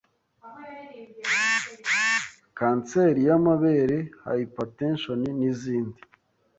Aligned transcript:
cancer 2.57 3.13
y’amabere, 3.27 3.97
hyper 4.25 4.67
tension 4.79 5.19
n’izindi 5.39 5.99